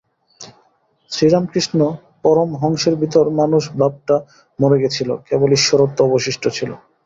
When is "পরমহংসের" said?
2.23-2.95